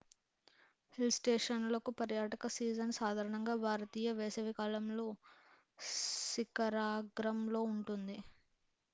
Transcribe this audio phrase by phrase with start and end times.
[0.97, 5.05] hill స్టేషన్లకు పర్యాటక season సాధారణంగా భారతీయ వేసవి కాలంలో
[5.79, 8.17] శిఖరాగ్రం లో ఉంటుంది